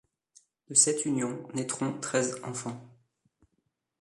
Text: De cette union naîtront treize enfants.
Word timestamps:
De 0.69 0.73
cette 0.73 1.05
union 1.05 1.47
naîtront 1.53 1.93
treize 1.99 2.39
enfants. 2.43 2.81